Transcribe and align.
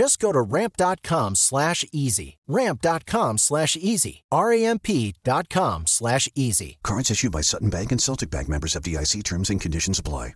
Just 0.00 0.18
go 0.18 0.32
to 0.32 0.40
ramp.com 0.40 1.34
slash 1.34 1.84
easy. 1.92 2.38
Ramp.com 2.48 3.36
slash 3.36 3.76
easy. 3.76 4.22
R-A-M-P.com 4.32 5.82
slash 5.86 6.26
easy. 6.34 6.78
Cards 6.82 7.10
issued 7.10 7.32
by 7.32 7.42
Sutton 7.42 7.68
Bank 7.68 7.92
and 7.92 8.00
Celtic 8.00 8.30
Bank 8.30 8.48
members 8.48 8.74
of 8.74 8.82
DIC 8.82 9.22
terms 9.24 9.50
and 9.50 9.60
conditions 9.60 9.98
apply. 9.98 10.32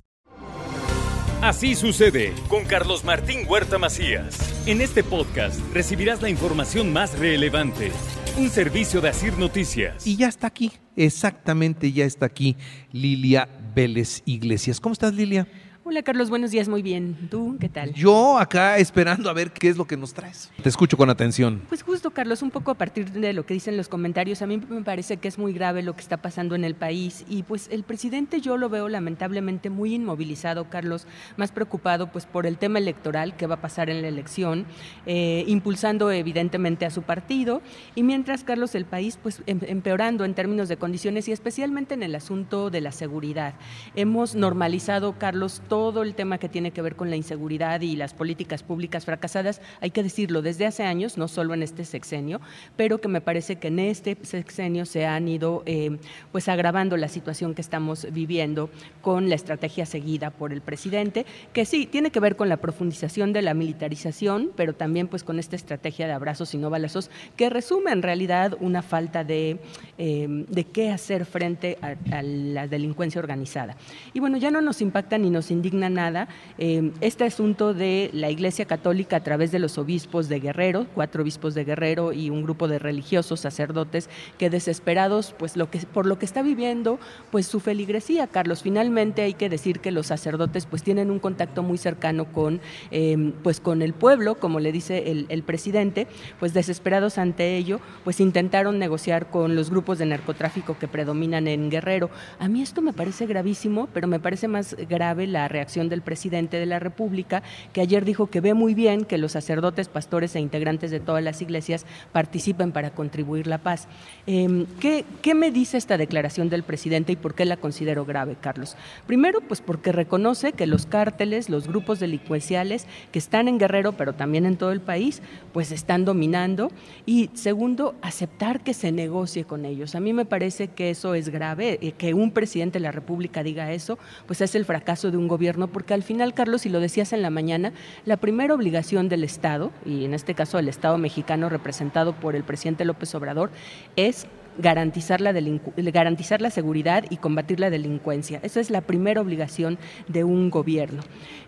Así 1.40 1.74
sucede 1.74 2.34
con 2.50 2.64
Carlos 2.66 3.04
Martín 3.04 3.46
Huerta 3.48 3.78
Macías. 3.78 4.36
En 4.66 4.82
este 4.82 5.02
podcast 5.02 5.58
recibirás 5.72 6.20
la 6.20 6.28
información 6.28 6.92
más 6.92 7.18
relevante. 7.18 7.90
Un 8.36 8.50
servicio 8.50 9.00
de 9.00 9.08
Asir 9.08 9.38
Noticias. 9.38 10.06
Y 10.06 10.16
ya 10.16 10.28
está 10.28 10.46
aquí, 10.48 10.72
exactamente 10.94 11.90
ya 11.90 12.04
está 12.04 12.26
aquí 12.26 12.56
Lilia 12.92 13.48
Vélez 13.74 14.22
Iglesias. 14.26 14.78
¿Cómo 14.78 14.92
estás, 14.92 15.14
Lilia? 15.14 15.46
Hola 15.86 16.02
Carlos, 16.02 16.30
buenos 16.30 16.50
días, 16.50 16.66
muy 16.66 16.80
bien. 16.80 17.28
¿Tú 17.30 17.58
qué 17.60 17.68
tal? 17.68 17.92
Yo 17.92 18.38
acá 18.38 18.78
esperando 18.78 19.28
a 19.28 19.34
ver 19.34 19.50
qué 19.50 19.68
es 19.68 19.76
lo 19.76 19.84
que 19.84 19.98
nos 19.98 20.14
traes. 20.14 20.50
Te 20.62 20.70
escucho 20.70 20.96
con 20.96 21.10
atención. 21.10 21.60
Pues 21.68 21.82
justo 21.82 22.10
Carlos, 22.10 22.40
un 22.40 22.50
poco 22.50 22.70
a 22.70 22.74
partir 22.74 23.10
de 23.10 23.34
lo 23.34 23.44
que 23.44 23.52
dicen 23.52 23.76
los 23.76 23.88
comentarios, 23.90 24.40
a 24.40 24.46
mí 24.46 24.56
me 24.56 24.80
parece 24.80 25.18
que 25.18 25.28
es 25.28 25.38
muy 25.38 25.52
grave 25.52 25.82
lo 25.82 25.94
que 25.94 26.00
está 26.00 26.16
pasando 26.16 26.54
en 26.54 26.64
el 26.64 26.74
país 26.74 27.26
y 27.28 27.42
pues 27.42 27.68
el 27.70 27.82
presidente 27.82 28.40
yo 28.40 28.56
lo 28.56 28.70
veo 28.70 28.88
lamentablemente 28.88 29.68
muy 29.68 29.92
inmovilizado, 29.94 30.70
Carlos, 30.70 31.06
más 31.36 31.52
preocupado 31.52 32.10
pues 32.10 32.24
por 32.24 32.46
el 32.46 32.56
tema 32.56 32.78
electoral 32.78 33.36
que 33.36 33.46
va 33.46 33.56
a 33.56 33.60
pasar 33.60 33.90
en 33.90 34.00
la 34.00 34.08
elección, 34.08 34.64
eh, 35.04 35.44
impulsando 35.48 36.10
evidentemente 36.10 36.86
a 36.86 36.90
su 36.90 37.02
partido 37.02 37.60
y 37.94 38.04
mientras 38.04 38.42
Carlos 38.42 38.74
el 38.74 38.86
país 38.86 39.18
pues 39.22 39.42
em, 39.44 39.60
empeorando 39.66 40.24
en 40.24 40.32
términos 40.32 40.70
de 40.70 40.78
condiciones 40.78 41.28
y 41.28 41.32
especialmente 41.32 41.92
en 41.92 42.02
el 42.02 42.14
asunto 42.14 42.70
de 42.70 42.80
la 42.80 42.90
seguridad. 42.90 43.52
Hemos 43.94 44.34
normalizado, 44.34 45.18
Carlos, 45.18 45.60
todo 45.68 45.73
el 45.74 46.14
tema 46.14 46.38
que 46.38 46.48
tiene 46.48 46.70
que 46.70 46.82
ver 46.82 46.94
con 46.94 47.10
la 47.10 47.16
inseguridad 47.16 47.80
y 47.80 47.96
las 47.96 48.14
políticas 48.14 48.62
públicas 48.62 49.04
fracasadas, 49.04 49.60
hay 49.80 49.90
que 49.90 50.04
decirlo, 50.04 50.40
desde 50.40 50.66
hace 50.66 50.84
años, 50.84 51.18
no 51.18 51.26
solo 51.26 51.52
en 51.52 51.64
este 51.64 51.84
sexenio, 51.84 52.40
pero 52.76 52.98
que 52.98 53.08
me 53.08 53.20
parece 53.20 53.56
que 53.56 53.68
en 53.68 53.80
este 53.80 54.16
sexenio 54.22 54.86
se 54.86 55.04
han 55.04 55.26
ido 55.26 55.64
eh, 55.66 55.98
pues 56.30 56.48
agravando 56.48 56.96
la 56.96 57.08
situación 57.08 57.54
que 57.54 57.60
estamos 57.60 58.06
viviendo 58.12 58.70
con 59.02 59.28
la 59.28 59.34
estrategia 59.34 59.84
seguida 59.84 60.30
por 60.30 60.52
el 60.52 60.60
presidente, 60.60 61.26
que 61.52 61.64
sí, 61.64 61.86
tiene 61.86 62.12
que 62.12 62.20
ver 62.20 62.36
con 62.36 62.48
la 62.48 62.58
profundización 62.58 63.32
de 63.32 63.42
la 63.42 63.52
militarización, 63.52 64.52
pero 64.54 64.74
también 64.74 65.08
pues 65.08 65.24
con 65.24 65.40
esta 65.40 65.56
estrategia 65.56 66.06
de 66.06 66.12
abrazos 66.12 66.54
y 66.54 66.58
no 66.58 66.70
balazos, 66.70 67.10
que 67.36 67.50
resume 67.50 67.90
en 67.90 68.02
realidad 68.02 68.56
una 68.60 68.82
falta 68.82 69.24
de, 69.24 69.58
eh, 69.98 70.26
de 70.28 70.64
qué 70.64 70.90
hacer 70.90 71.24
frente 71.24 71.78
a, 71.82 71.96
a 72.16 72.22
la 72.22 72.68
delincuencia 72.68 73.18
organizada. 73.18 73.76
Y 74.12 74.20
bueno, 74.20 74.36
ya 74.36 74.52
no 74.52 74.60
nos 74.60 74.80
impacta 74.80 75.18
ni 75.18 75.30
nos 75.30 75.50
indigna 75.64 75.88
nada 75.88 76.28
eh, 76.58 76.92
este 77.00 77.24
asunto 77.24 77.72
de 77.72 78.10
la 78.12 78.30
Iglesia 78.30 78.66
Católica 78.66 79.16
a 79.16 79.22
través 79.22 79.50
de 79.50 79.58
los 79.58 79.78
obispos 79.78 80.28
de 80.28 80.40
Guerrero, 80.40 80.86
cuatro 80.94 81.22
obispos 81.22 81.54
de 81.54 81.64
Guerrero 81.64 82.12
y 82.12 82.28
un 82.28 82.42
grupo 82.42 82.68
de 82.68 82.78
religiosos 82.78 83.40
sacerdotes 83.40 84.10
que 84.38 84.50
desesperados, 84.50 85.34
pues 85.38 85.56
lo 85.56 85.70
que 85.70 85.78
por 85.78 86.04
lo 86.04 86.18
que 86.18 86.26
está 86.26 86.42
viviendo, 86.42 86.98
pues 87.30 87.46
su 87.46 87.60
feligresía, 87.60 88.26
Carlos. 88.26 88.62
Finalmente 88.62 89.22
hay 89.22 89.34
que 89.34 89.48
decir 89.48 89.80
que 89.80 89.90
los 89.90 90.08
sacerdotes 90.08 90.66
pues 90.66 90.82
tienen 90.82 91.10
un 91.10 91.18
contacto 91.18 91.62
muy 91.62 91.78
cercano 91.78 92.26
con 92.26 92.60
eh, 92.90 93.32
pues 93.42 93.60
con 93.60 93.80
el 93.80 93.94
pueblo, 93.94 94.34
como 94.34 94.60
le 94.60 94.70
dice 94.70 95.10
el, 95.10 95.26
el 95.30 95.42
presidente, 95.42 96.06
pues 96.38 96.52
desesperados 96.52 97.16
ante 97.16 97.56
ello, 97.56 97.80
pues 98.04 98.20
intentaron 98.20 98.78
negociar 98.78 99.30
con 99.30 99.56
los 99.56 99.70
grupos 99.70 99.98
de 99.98 100.06
narcotráfico 100.06 100.76
que 100.78 100.88
predominan 100.88 101.48
en 101.48 101.70
Guerrero. 101.70 102.10
A 102.38 102.48
mí 102.48 102.60
esto 102.60 102.82
me 102.82 102.92
parece 102.92 103.26
gravísimo, 103.26 103.88
pero 103.94 104.08
me 104.08 104.20
parece 104.20 104.46
más 104.48 104.76
grave 104.88 105.26
la 105.26 105.48
reacción 105.54 105.88
del 105.88 106.02
presidente 106.02 106.58
de 106.58 106.66
la 106.66 106.78
República, 106.78 107.42
que 107.72 107.80
ayer 107.80 108.04
dijo 108.04 108.26
que 108.26 108.40
ve 108.40 108.54
muy 108.54 108.74
bien 108.74 109.04
que 109.04 109.18
los 109.18 109.32
sacerdotes, 109.32 109.88
pastores 109.88 110.34
e 110.36 110.40
integrantes 110.40 110.90
de 110.90 111.00
todas 111.00 111.22
las 111.22 111.40
iglesias 111.40 111.86
participen 112.12 112.72
para 112.72 112.90
contribuir 112.90 113.46
la 113.46 113.58
paz. 113.58 113.86
Eh, 114.26 114.66
¿qué, 114.80 115.04
¿Qué 115.22 115.34
me 115.34 115.50
dice 115.50 115.78
esta 115.78 115.96
declaración 115.96 116.48
del 116.50 116.64
presidente 116.64 117.12
y 117.12 117.16
por 117.16 117.34
qué 117.34 117.44
la 117.44 117.56
considero 117.56 118.04
grave, 118.04 118.36
Carlos? 118.40 118.76
Primero, 119.06 119.40
pues 119.40 119.60
porque 119.60 119.92
reconoce 119.92 120.52
que 120.52 120.66
los 120.66 120.86
cárteles, 120.86 121.48
los 121.48 121.68
grupos 121.68 122.00
delincuenciales 122.00 122.86
que 123.12 123.18
están 123.18 123.48
en 123.48 123.58
Guerrero, 123.58 123.92
pero 123.92 124.12
también 124.12 124.44
en 124.46 124.56
todo 124.56 124.72
el 124.72 124.80
país, 124.80 125.22
pues 125.52 125.70
están 125.70 126.04
dominando. 126.04 126.70
Y 127.06 127.30
segundo, 127.34 127.94
aceptar 128.02 128.62
que 128.62 128.74
se 128.74 128.90
negocie 128.90 129.44
con 129.44 129.64
ellos. 129.64 129.94
A 129.94 130.00
mí 130.00 130.12
me 130.12 130.24
parece 130.24 130.68
que 130.68 130.90
eso 130.90 131.14
es 131.14 131.28
grave, 131.28 131.78
eh, 131.80 131.92
que 131.92 132.14
un 132.14 132.32
presidente 132.32 132.78
de 132.78 132.82
la 132.82 132.92
República 132.92 133.42
diga 133.42 133.72
eso, 133.72 133.98
pues 134.26 134.40
es 134.40 134.54
el 134.54 134.64
fracaso 134.64 135.10
de 135.10 135.16
un 135.16 135.28
gobierno, 135.28 135.43
porque 135.68 135.94
al 135.94 136.02
final, 136.02 136.34
Carlos, 136.34 136.66
y 136.66 136.68
lo 136.68 136.80
decías 136.80 137.12
en 137.12 137.22
la 137.22 137.30
mañana, 137.30 137.72
la 138.04 138.16
primera 138.16 138.54
obligación 138.54 139.08
del 139.08 139.24
Estado, 139.24 139.70
y 139.84 140.04
en 140.04 140.14
este 140.14 140.34
caso 140.34 140.58
el 140.58 140.68
Estado 140.68 140.96
mexicano 140.98 141.48
representado 141.48 142.14
por 142.14 142.34
el 142.34 142.44
presidente 142.44 142.84
López 142.84 143.14
Obrador, 143.14 143.50
es 143.96 144.26
garantizar 144.58 145.20
la, 145.20 145.32
garantizar 145.32 146.40
la 146.40 146.50
seguridad 146.50 147.04
y 147.10 147.16
combatir 147.16 147.60
la 147.60 147.70
delincuencia. 147.70 148.40
Esa 148.42 148.60
es 148.60 148.70
la 148.70 148.80
primera 148.80 149.20
obligación 149.20 149.78
de 150.08 150.24
un 150.24 150.50
gobierno. 150.50 151.02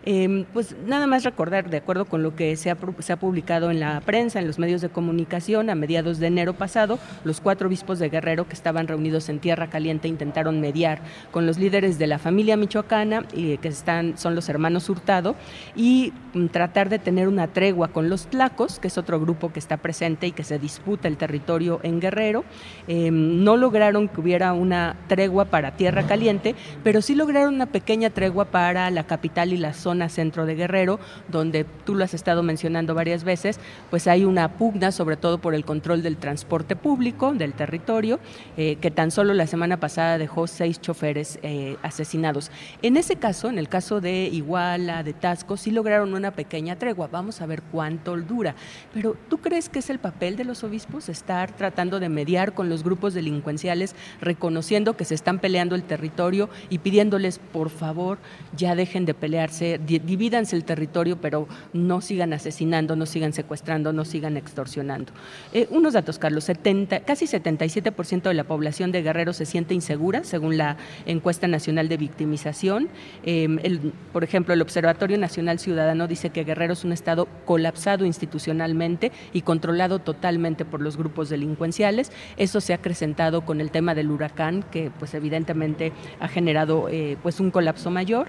Eh, 0.05 0.45
pues 0.53 0.75
nada 0.85 1.07
más 1.07 1.23
recordar, 1.23 1.69
de 1.69 1.77
acuerdo 1.77 2.05
con 2.05 2.23
lo 2.23 2.35
que 2.35 2.55
se 2.55 2.71
ha, 2.71 2.77
se 2.99 3.13
ha, 3.13 3.17
publicado 3.17 3.71
en 3.71 3.79
la 3.79 3.99
prensa, 4.01 4.39
en 4.39 4.47
los 4.47 4.59
medios 4.59 4.81
de 4.81 4.89
comunicación, 4.89 5.69
a 5.69 5.75
mediados 5.75 6.19
de 6.19 6.27
enero 6.27 6.53
pasado, 6.53 6.99
los 7.23 7.41
cuatro 7.41 7.67
obispos 7.67 7.99
de 7.99 8.09
Guerrero 8.09 8.47
que 8.47 8.53
estaban 8.53 8.87
reunidos 8.87 9.29
en 9.29 9.39
Tierra 9.39 9.69
Caliente 9.69 10.07
intentaron 10.07 10.61
mediar 10.61 11.01
con 11.31 11.45
los 11.45 11.57
líderes 11.57 11.99
de 11.99 12.07
la 12.07 12.19
familia 12.19 12.57
michoacana, 12.57 13.25
y 13.33 13.57
que 13.57 13.67
están, 13.67 14.17
son 14.17 14.35
los 14.35 14.49
hermanos 14.49 14.89
Hurtado, 14.89 15.35
y 15.75 16.13
um, 16.33 16.47
tratar 16.47 16.89
de 16.89 16.99
tener 16.99 17.27
una 17.27 17.47
tregua 17.47 17.89
con 17.89 18.09
los 18.09 18.27
tlacos, 18.27 18.79
que 18.79 18.87
es 18.87 18.97
otro 18.97 19.19
grupo 19.19 19.51
que 19.51 19.59
está 19.59 19.77
presente 19.77 20.27
y 20.27 20.31
que 20.31 20.43
se 20.43 20.59
disputa 20.59 21.07
el 21.07 21.17
territorio 21.17 21.79
en 21.83 21.99
Guerrero. 21.99 22.43
Eh, 22.87 22.96
no 23.11 23.57
lograron 23.57 24.07
que 24.07 24.21
hubiera 24.21 24.53
una 24.53 24.95
tregua 25.07 25.45
para 25.45 25.71
Tierra 25.71 26.03
Caliente, 26.03 26.55
pero 26.83 27.01
sí 27.01 27.15
lograron 27.15 27.55
una 27.55 27.67
pequeña 27.67 28.09
tregua 28.09 28.45
para 28.45 28.89
la 28.91 29.05
capital 29.05 29.53
y 29.53 29.57
la 29.57 29.73
zona 29.73 30.09
centro 30.09 30.45
de 30.45 30.55
Guerrero, 30.55 30.99
donde 31.27 31.65
tú 31.85 31.95
lo 31.95 32.03
has 32.03 32.13
estado 32.13 32.43
mencionando 32.43 32.93
varias 32.93 33.23
veces, 33.23 33.59
pues 33.89 34.07
hay 34.07 34.25
una 34.25 34.53
pugna 34.57 34.91
sobre 34.91 35.17
todo 35.17 35.37
por 35.37 35.55
el 35.55 35.65
control 35.65 36.03
del 36.03 36.17
transporte 36.17 36.75
público 36.75 37.33
del 37.33 37.53
territorio, 37.53 38.19
eh, 38.57 38.77
que 38.81 38.91
tan 38.91 39.11
solo 39.11 39.33
la 39.33 39.47
semana 39.47 39.77
pasada 39.77 40.17
dejó 40.17 40.47
seis 40.47 40.79
choferes 40.81 41.39
eh, 41.43 41.77
asesinados. 41.83 42.51
En 42.81 42.97
ese 42.97 43.15
caso, 43.15 43.49
en 43.49 43.57
el 43.57 43.69
caso 43.69 44.01
de 44.01 44.29
Iguala, 44.31 45.03
de 45.03 45.13
Tasco, 45.13 45.57
sí 45.57 45.71
lograron 45.71 46.13
una 46.13 46.31
pequeña 46.31 46.77
tregua. 46.77 47.07
Vamos 47.07 47.41
a 47.41 47.45
ver 47.45 47.61
cuánto 47.71 48.15
dura. 48.17 48.55
Pero 48.93 49.15
¿tú 49.29 49.37
crees 49.39 49.69
que 49.69 49.79
es 49.79 49.89
el 49.89 49.99
papel 49.99 50.35
de 50.35 50.45
los 50.45 50.63
obispos 50.63 51.09
estar 51.09 51.51
tratando 51.51 51.99
de 51.99 52.09
mediar 52.09 52.53
con 52.53 52.69
los 52.69 52.83
grupos 52.87 53.13
delincuenciales, 53.13 53.95
reconociendo 54.21 54.97
que 54.97 55.05
se 55.05 55.13
están 55.13 55.39
peleando 55.39 55.75
el 55.75 55.83
territorio 55.83 56.49
y 56.69 56.79
pidiéndoles, 56.79 57.39
por 57.39 57.69
favor, 57.69 58.17
ya 58.55 58.75
dejen 58.75 59.05
de 59.05 59.13
pelearse, 59.13 59.77
divídanse 59.77 60.55
el 60.55 60.63
territorio, 60.63 61.19
pero 61.21 61.47
no 61.73 62.01
sigan 62.01 62.33
asesinando, 62.33 62.95
no 62.95 63.05
sigan 63.05 63.33
secuestrando, 63.33 63.93
no 63.93 64.05
sigan 64.05 64.37
extorsionando. 64.37 65.11
Eh, 65.53 65.67
unos 65.69 65.93
datos, 65.93 66.17
Carlos, 66.17 66.45
70, 66.45 67.01
casi 67.01 67.25
77% 67.25 68.21
de 68.23 68.33
la 68.33 68.45
población 68.45 68.91
de 68.91 69.01
Guerrero 69.01 69.33
se 69.33 69.45
siente 69.45 69.73
insegura, 69.73 70.23
según 70.23 70.57
la 70.57 70.77
encuesta 71.05 71.47
nacional 71.47 71.89
de 71.89 71.97
victimización. 71.97 72.89
El, 73.23 73.93
por 74.13 74.23
ejemplo, 74.23 74.53
el 74.53 74.61
Observatorio 74.61 75.17
Nacional 75.17 75.59
Ciudadano 75.59 76.07
dice 76.07 76.29
que 76.29 76.43
Guerrero 76.43 76.73
es 76.73 76.85
un 76.85 76.93
estado 76.93 77.27
colapsado 77.45 78.05
institucionalmente 78.05 79.11
y 79.33 79.41
controlado 79.41 79.99
totalmente 79.99 80.65
por 80.65 80.81
los 80.81 80.97
grupos 80.97 81.29
delincuenciales. 81.29 82.11
Eso 82.37 82.61
se 82.61 82.73
acrecentado 82.77 83.41
con 83.41 83.61
el 83.61 83.71
tema 83.71 83.93
del 83.93 84.11
huracán, 84.11 84.63
que 84.71 84.91
pues 84.97 85.13
evidentemente 85.13 85.91
ha 86.19 86.27
generado 86.27 86.89
eh, 86.89 87.17
pues 87.21 87.39
un 87.39 87.51
colapso 87.51 87.91
mayor. 87.91 88.27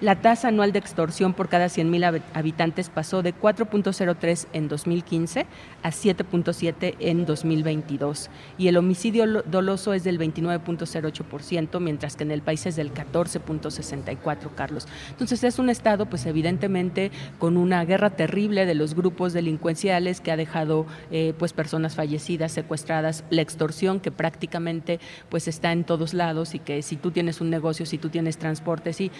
La 0.00 0.22
tasa 0.22 0.48
anual 0.48 0.72
de 0.72 0.78
extorsión 0.78 1.34
por 1.34 1.50
cada 1.50 1.66
100.000 1.66 2.22
habitantes 2.32 2.88
pasó 2.88 3.22
de 3.22 3.34
4.03 3.34 4.46
en 4.54 4.66
2015 4.66 5.46
a 5.82 5.90
7.7 5.90 6.96
en 7.00 7.26
2022 7.26 8.30
y 8.56 8.68
el 8.68 8.78
homicidio 8.78 9.42
doloso 9.42 9.92
es 9.92 10.02
del 10.02 10.18
29.08%, 10.18 11.80
mientras 11.80 12.16
que 12.16 12.24
en 12.24 12.30
el 12.30 12.40
país 12.40 12.64
es 12.64 12.76
del 12.76 12.94
14.64, 12.94 14.54
Carlos. 14.54 14.88
Entonces 15.10 15.44
es 15.44 15.58
un 15.58 15.68
estado 15.68 16.06
pues 16.06 16.24
evidentemente 16.24 17.10
con 17.38 17.58
una 17.58 17.84
guerra 17.84 18.08
terrible 18.08 18.64
de 18.64 18.74
los 18.74 18.94
grupos 18.94 19.34
delincuenciales 19.34 20.22
que 20.22 20.32
ha 20.32 20.36
dejado 20.38 20.86
eh, 21.10 21.34
pues 21.38 21.52
personas 21.52 21.94
fallecidas, 21.94 22.52
secuestradas, 22.52 23.24
la 23.28 23.42
extorsión 23.42 23.89
que 23.98 24.12
prácticamente 24.12 25.00
pues 25.28 25.48
está 25.48 25.72
en 25.72 25.82
todos 25.82 26.14
lados 26.14 26.54
y 26.54 26.60
que 26.60 26.82
si 26.82 26.94
tú 26.94 27.10
tienes 27.10 27.40
un 27.40 27.50
negocio, 27.50 27.84
si 27.86 27.98
tú 27.98 28.10
tienes 28.10 28.38
transporte, 28.38 28.92
sí 28.92 29.10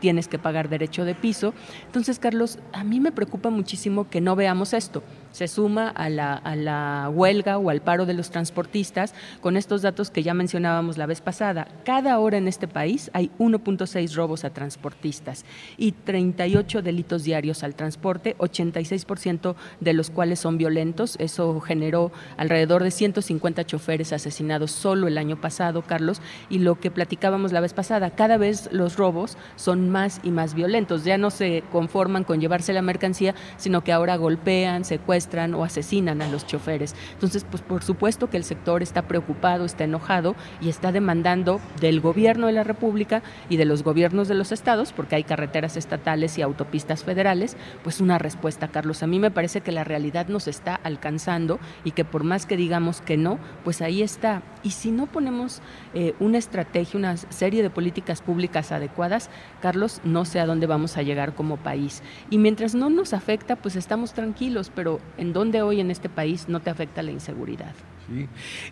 tienes 0.00 0.28
que 0.28 0.38
pagar 0.38 0.68
derecho 0.68 1.04
de 1.04 1.14
piso. 1.14 1.54
Entonces, 1.86 2.18
Carlos, 2.18 2.58
a 2.72 2.82
mí 2.84 2.98
me 3.00 3.12
preocupa 3.12 3.50
muchísimo 3.50 4.08
que 4.08 4.20
no 4.20 4.34
veamos 4.34 4.72
esto. 4.72 5.02
Se 5.32 5.46
suma 5.46 5.88
a 5.88 6.08
la, 6.08 6.34
a 6.34 6.56
la 6.56 7.08
huelga 7.12 7.58
o 7.58 7.70
al 7.70 7.80
paro 7.80 8.04
de 8.04 8.14
los 8.14 8.30
transportistas 8.30 9.14
con 9.40 9.56
estos 9.56 9.82
datos 9.82 10.10
que 10.10 10.22
ya 10.22 10.34
mencionábamos 10.34 10.98
la 10.98 11.06
vez 11.06 11.20
pasada. 11.20 11.68
Cada 11.84 12.18
hora 12.18 12.36
en 12.36 12.48
este 12.48 12.66
país 12.66 13.10
hay 13.14 13.30
1.6 13.38 14.14
robos 14.14 14.44
a 14.44 14.50
transportistas 14.50 15.44
y 15.76 15.92
38 15.92 16.82
delitos 16.82 17.22
diarios 17.22 17.62
al 17.62 17.76
transporte, 17.76 18.36
86% 18.38 19.54
de 19.78 19.92
los 19.92 20.10
cuales 20.10 20.40
son 20.40 20.58
violentos. 20.58 21.16
Eso 21.20 21.60
generó 21.60 22.10
alrededor 22.36 22.82
de 22.82 22.90
150 22.90 23.64
choferes 23.64 24.12
asesinados 24.12 24.72
solo 24.72 25.06
el 25.06 25.16
año 25.16 25.40
pasado, 25.40 25.82
Carlos, 25.82 26.20
y 26.48 26.58
lo 26.58 26.80
que 26.80 26.90
platicábamos 26.90 27.52
la 27.52 27.60
vez 27.60 27.72
pasada, 27.72 28.10
cada 28.10 28.36
vez 28.36 28.68
los 28.72 28.96
robos 28.96 29.36
son 29.54 29.90
más 29.90 30.20
y 30.24 30.30
más 30.30 30.54
violentos. 30.54 31.04
Ya 31.04 31.18
no 31.18 31.30
se 31.30 31.62
conforman 31.70 32.24
con 32.24 32.40
llevarse 32.40 32.72
la 32.72 32.82
mercancía, 32.82 33.34
sino 33.58 33.84
que 33.84 33.92
ahora 33.92 34.16
golpean, 34.16 34.84
secuestran 34.84 35.19
o 35.54 35.64
asesinan 35.64 36.22
a 36.22 36.28
los 36.28 36.46
choferes. 36.46 36.94
Entonces, 37.12 37.44
pues 37.48 37.62
por 37.62 37.82
supuesto 37.82 38.30
que 38.30 38.36
el 38.36 38.44
sector 38.44 38.82
está 38.82 39.02
preocupado, 39.02 39.64
está 39.64 39.84
enojado 39.84 40.34
y 40.60 40.68
está 40.68 40.92
demandando 40.92 41.60
del 41.80 42.00
gobierno 42.00 42.46
de 42.46 42.52
la 42.52 42.64
República 42.64 43.22
y 43.48 43.56
de 43.56 43.64
los 43.64 43.82
gobiernos 43.82 44.28
de 44.28 44.34
los 44.34 44.52
estados, 44.52 44.92
porque 44.92 45.16
hay 45.16 45.24
carreteras 45.24 45.76
estatales 45.76 46.38
y 46.38 46.42
autopistas 46.42 47.04
federales, 47.04 47.56
pues 47.82 48.00
una 48.00 48.18
respuesta, 48.18 48.68
Carlos. 48.68 49.02
A 49.02 49.06
mí 49.06 49.18
me 49.18 49.30
parece 49.30 49.60
que 49.60 49.72
la 49.72 49.84
realidad 49.84 50.28
nos 50.28 50.48
está 50.48 50.74
alcanzando 50.74 51.58
y 51.84 51.92
que 51.92 52.04
por 52.04 52.24
más 52.24 52.46
que 52.46 52.56
digamos 52.56 53.00
que 53.00 53.16
no, 53.16 53.38
pues 53.64 53.82
ahí 53.82 54.02
está. 54.02 54.42
Y 54.62 54.72
si 54.72 54.90
no 54.90 55.06
ponemos 55.06 55.62
eh, 55.94 56.14
una 56.20 56.38
estrategia, 56.38 56.98
una 56.98 57.16
serie 57.16 57.62
de 57.62 57.70
políticas 57.70 58.22
públicas 58.22 58.72
adecuadas, 58.72 59.30
Carlos, 59.60 60.00
no 60.04 60.24
sé 60.24 60.40
a 60.40 60.46
dónde 60.46 60.66
vamos 60.66 60.96
a 60.96 61.02
llegar 61.02 61.34
como 61.34 61.56
país. 61.56 62.02
Y 62.28 62.38
mientras 62.38 62.74
no 62.74 62.90
nos 62.90 63.14
afecta, 63.14 63.56
pues 63.56 63.76
estamos 63.76 64.12
tranquilos, 64.12 64.70
pero 64.74 65.00
¿en 65.18 65.32
dónde 65.32 65.62
hoy 65.62 65.80
en 65.80 65.90
este 65.90 66.08
país 66.08 66.46
no 66.48 66.60
te 66.60 66.70
afecta 66.70 67.02
la 67.02 67.10
inseguridad? 67.10 67.72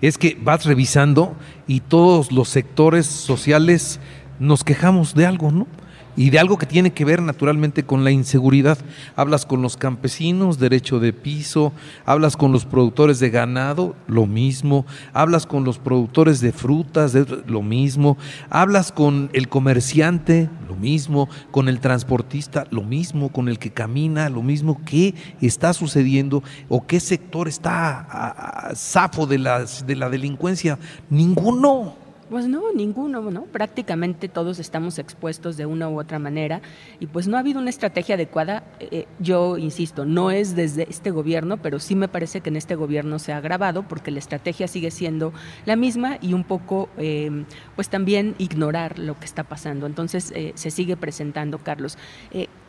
Es 0.01 0.19
que 0.19 0.37
vas 0.41 0.65
revisando 0.65 1.37
y 1.67 1.81
todos 1.81 2.33
los 2.33 2.49
sectores 2.49 3.07
sociales 3.07 4.01
nos 4.39 4.65
quejamos 4.65 5.15
de 5.15 5.27
algo, 5.27 5.53
¿no? 5.53 5.67
Y 6.19 6.31
de 6.31 6.41
algo 6.41 6.59
que 6.59 6.67
tiene 6.67 6.93
que 6.93 7.05
ver 7.05 7.23
naturalmente 7.23 7.85
con 7.85 8.03
la 8.03 8.11
inseguridad. 8.11 8.77
Hablas 9.15 9.47
con 9.47 9.63
los 9.63 9.77
campesinos, 9.77 10.59
derecho 10.59 10.99
de 10.99 11.13
piso, 11.13 11.73
hablas 12.05 12.37
con 12.37 12.51
los 12.51 12.65
productores 12.65 13.21
de 13.21 13.31
ganado, 13.31 13.95
lo 14.09 14.27
mismo, 14.27 14.85
hablas 15.13 15.47
con 15.47 15.63
los 15.63 15.79
productores 15.79 16.41
de 16.41 16.51
frutas, 16.51 17.15
lo 17.47 17.63
mismo, 17.63 18.19
hablas 18.51 18.91
con 18.91 19.31
el 19.33 19.49
comerciante, 19.49 20.51
lo 20.69 20.75
mismo, 20.75 21.29
con 21.53 21.69
el 21.69 21.79
transportista, 21.79 22.67
lo 22.71 22.83
mismo, 22.83 23.29
con 23.29 23.49
el 23.49 23.61
que 23.61 23.71
camina, 23.71 24.29
lo 24.29 24.43
mismo, 24.43 24.81
¿qué 24.85 25.15
está 25.41 25.73
sucediendo 25.73 26.43
o 26.69 26.85
qué 26.85 26.99
sector 26.99 27.47
está 27.47 28.73
zafo 28.75 29.29
de 29.29 29.39
de 29.39 29.95
la 29.95 30.11
delincuencia? 30.11 30.81
Ninguno. 31.11 32.08
Pues 32.31 32.47
no, 32.47 32.73
ninguno, 32.75 33.23
¿no? 33.31 33.45
Prácticamente 33.45 34.29
todos 34.29 34.59
estamos 34.59 34.99
expuestos 34.99 35.57
de 35.57 35.65
una 35.65 35.89
u 35.89 35.99
otra 35.99 36.19
manera 36.19 36.61
y 37.01 37.07
pues 37.07 37.27
no 37.27 37.37
ha 37.37 37.41
habido 37.41 37.59
una 37.59 37.71
estrategia 37.71 38.17
adecuada. 38.17 38.65
Eh, 38.81 39.07
yo 39.19 39.57
insisto, 39.57 40.05
no 40.05 40.31
es 40.31 40.55
desde 40.55 40.87
este 40.91 41.11
gobierno, 41.11 41.57
pero 41.57 41.79
sí 41.79 41.95
me 41.95 42.07
parece 42.07 42.43
que 42.43 42.51
en 42.51 42.57
este 42.57 42.75
gobierno 42.75 43.19
se 43.19 43.33
ha 43.33 43.39
agravado 43.39 43.83
porque 43.89 44.11
la 44.11 44.19
estrategia 44.19 44.69
sigue 44.69 44.91
siendo 44.91 45.33
la 45.65 45.75
misma 45.75 46.19
y 46.21 46.35
un 46.35 46.45
poco, 46.45 46.91
eh, 46.99 47.45
pues 47.77 47.89
también 47.89 48.35
ignorar 48.37 48.99
lo 48.99 49.19
que 49.19 49.25
está 49.25 49.45
pasando. 49.45 49.87
Entonces 49.87 50.31
eh, 50.35 50.53
se 50.55 50.71
sigue 50.71 50.99
presentando, 50.99 51.59
Carlos 51.59 51.97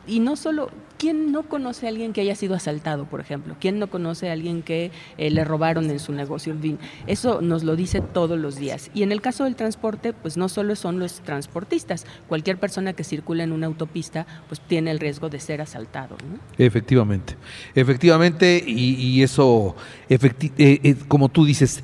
y 0.10 0.20
no 0.20 0.36
solo, 0.36 0.72
¿quién 0.98 1.32
no 1.32 1.44
conoce 1.44 1.86
a 1.86 1.90
alguien 1.90 2.14
que 2.14 2.22
haya 2.22 2.36
sido 2.36 2.56
asaltado, 2.56 3.06
por 3.06 3.22
ejemplo? 3.22 3.56
¿Quién 3.60 3.80
no 3.80 3.88
conoce 3.88 4.30
a 4.30 4.34
alguien 4.34 4.64
que 4.64 4.92
eh, 5.18 5.30
le 5.30 5.44
robaron 5.44 5.90
en 5.90 6.00
su 6.00 6.12
negocio? 6.14 6.52
En 6.52 6.62
fin, 6.62 6.80
eso 7.08 7.42
nos 7.42 7.64
lo 7.64 7.76
dice 7.76 8.02
todos 8.02 8.40
los 8.40 8.56
días. 8.56 8.90
Y 8.94 9.04
en 9.04 9.12
el 9.12 9.22
caso 9.22 9.44
del 9.44 9.56
transporte, 9.56 10.14
pues 10.14 10.36
no 10.36 10.50
solo 10.50 10.76
son 10.76 11.00
los 11.00 11.22
transportistas, 11.22 12.06
cualquier 12.28 12.58
persona 12.58 12.94
que 12.94 13.04
circula 13.04 13.44
en 13.44 13.52
una 13.52 13.68
autopista, 13.68 14.26
pues 14.48 14.60
tiene 14.62 14.92
el 14.92 15.00
riesgo 15.00 15.30
de 15.30 15.40
ser 15.40 15.62
asaltado. 15.62 16.18
Efectivamente, 16.58 17.36
efectivamente, 17.76 18.64
y, 18.66 19.22
eso, 19.22 19.76
eh, 20.10 20.18
eh, 20.58 20.96
como 21.08 21.30
tú 21.30 21.46
dices, 21.46 21.84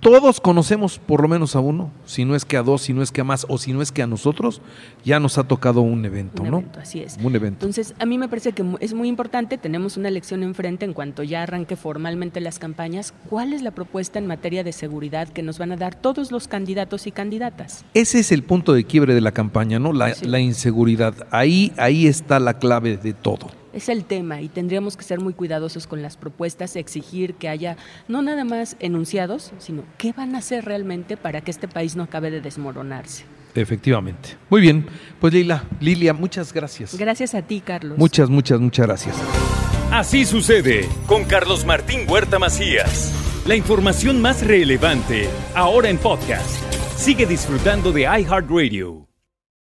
todos 0.00 0.40
conocemos 0.40 0.98
por 0.98 1.22
lo 1.22 1.28
menos 1.28 1.56
a 1.56 1.60
uno, 1.60 1.90
si 2.04 2.24
no 2.24 2.36
es 2.36 2.44
que 2.44 2.56
a 2.56 2.62
dos, 2.62 2.82
si 2.82 2.92
no 2.92 3.02
es 3.02 3.10
que 3.10 3.20
a 3.20 3.24
más, 3.24 3.46
o 3.48 3.58
si 3.58 3.72
no 3.72 3.82
es 3.82 3.90
que 3.90 4.02
a 4.02 4.06
nosotros, 4.06 4.62
ya 5.04 5.18
nos 5.18 5.38
ha 5.38 5.44
tocado 5.44 5.80
un 5.80 6.04
evento, 6.04 6.42
un 6.42 6.50
¿no? 6.50 6.58
Evento, 6.58 6.80
así 6.80 7.00
es. 7.00 7.18
Un 7.22 7.34
evento. 7.34 7.66
Entonces, 7.66 7.94
a 7.98 8.06
mí 8.06 8.16
me 8.16 8.28
parece 8.28 8.52
que 8.52 8.64
es 8.80 8.94
muy 8.94 9.08
importante, 9.08 9.58
tenemos 9.58 9.96
una 9.96 10.08
elección 10.08 10.42
enfrente 10.42 10.84
en 10.84 10.92
cuanto 10.92 11.22
ya 11.22 11.42
arranque 11.42 11.74
formalmente 11.74 12.40
las 12.40 12.58
campañas, 12.58 13.12
¿cuál 13.28 13.52
es 13.52 13.62
la 13.62 13.72
propuesta 13.72 14.18
en 14.18 14.26
materia 14.26 14.62
de 14.62 14.72
seguridad 14.72 15.28
que 15.28 15.42
nos 15.42 15.58
van 15.58 15.72
a 15.72 15.76
dar 15.76 15.94
todos 15.94 16.30
los 16.30 16.46
candidatos 16.46 17.06
y 17.06 17.12
candidatas? 17.12 17.84
Ese 17.94 18.20
es 18.20 18.30
el 18.30 18.44
punto 18.44 18.72
de 18.72 18.84
quiebre 18.84 19.14
de 19.14 19.20
la 19.20 19.32
campaña, 19.32 19.78
¿no? 19.78 19.92
La, 19.92 20.14
la 20.22 20.38
inseguridad. 20.38 21.26
Ahí, 21.30 21.72
ahí 21.76 22.06
está 22.06 22.38
la 22.38 22.58
clave 22.58 22.96
de 22.96 23.14
todo 23.14 23.50
es 23.76 23.88
el 23.88 24.04
tema 24.04 24.40
y 24.40 24.48
tendríamos 24.48 24.96
que 24.96 25.04
ser 25.04 25.20
muy 25.20 25.34
cuidadosos 25.34 25.86
con 25.86 26.02
las 26.02 26.16
propuestas, 26.16 26.76
exigir 26.76 27.34
que 27.34 27.48
haya 27.48 27.76
no 28.08 28.22
nada 28.22 28.44
más 28.44 28.76
enunciados, 28.80 29.52
sino 29.58 29.84
qué 29.98 30.12
van 30.12 30.34
a 30.34 30.38
hacer 30.38 30.64
realmente 30.64 31.16
para 31.16 31.42
que 31.42 31.50
este 31.50 31.68
país 31.68 31.94
no 31.94 32.02
acabe 32.02 32.30
de 32.30 32.40
desmoronarse. 32.40 33.24
Efectivamente. 33.54 34.36
Muy 34.50 34.60
bien. 34.60 34.86
Pues 35.20 35.32
Lila, 35.32 35.64
Lilia, 35.80 36.12
muchas 36.12 36.52
gracias. 36.52 36.96
Gracias 36.96 37.34
a 37.34 37.42
ti, 37.42 37.60
Carlos. 37.60 37.98
Muchas, 37.98 38.28
muchas, 38.28 38.60
muchas 38.60 38.86
gracias. 38.86 39.16
Así 39.90 40.24
sucede 40.24 40.88
con 41.06 41.24
Carlos 41.24 41.64
Martín 41.64 42.00
Huerta 42.08 42.38
Macías. 42.38 43.12
La 43.46 43.54
información 43.54 44.20
más 44.20 44.44
relevante, 44.44 45.28
ahora 45.54 45.88
en 45.88 45.98
podcast. 45.98 46.60
Sigue 46.96 47.26
disfrutando 47.26 47.92
de 47.92 48.02
iHeartRadio. 48.02 49.05